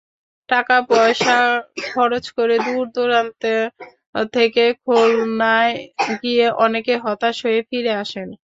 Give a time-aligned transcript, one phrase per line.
[0.49, 1.37] টাকাপয়সা
[1.87, 3.43] খরচ করে দূরদূরান্ত
[4.33, 5.75] থেকে খুলনায়
[6.21, 8.27] গিয়ে অনেকে হতাশ হয়ে ফিরে আসেন।